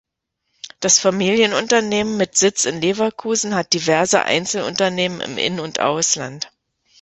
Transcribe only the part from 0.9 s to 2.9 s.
Familienunternehmen mit Sitz in